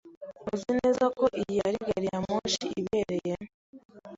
[0.51, 3.35] Uzi neza ko iyi ari gari ya moshi ibereye?